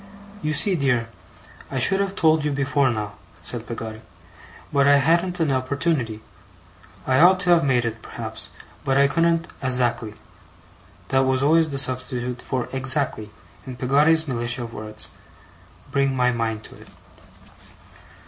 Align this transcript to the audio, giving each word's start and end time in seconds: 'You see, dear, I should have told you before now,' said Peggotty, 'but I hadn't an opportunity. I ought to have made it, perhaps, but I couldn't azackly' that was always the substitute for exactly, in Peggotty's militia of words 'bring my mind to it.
'You 0.41 0.55
see, 0.55 0.73
dear, 0.73 1.09
I 1.69 1.77
should 1.77 1.99
have 1.99 2.15
told 2.15 2.43
you 2.43 2.51
before 2.51 2.89
now,' 2.89 3.13
said 3.39 3.67
Peggotty, 3.67 4.01
'but 4.73 4.87
I 4.87 4.95
hadn't 4.97 5.39
an 5.39 5.51
opportunity. 5.51 6.21
I 7.05 7.19
ought 7.19 7.39
to 7.41 7.51
have 7.51 7.63
made 7.63 7.85
it, 7.85 8.01
perhaps, 8.01 8.49
but 8.83 8.97
I 8.97 9.07
couldn't 9.07 9.47
azackly' 9.61 10.15
that 11.09 11.19
was 11.23 11.43
always 11.43 11.69
the 11.69 11.77
substitute 11.77 12.41
for 12.41 12.67
exactly, 12.71 13.29
in 13.67 13.75
Peggotty's 13.75 14.27
militia 14.27 14.63
of 14.63 14.73
words 14.73 15.11
'bring 15.91 16.15
my 16.15 16.31
mind 16.31 16.63
to 16.63 16.75
it. 16.81 16.87